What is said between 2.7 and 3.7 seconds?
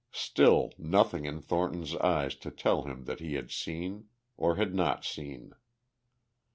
that he had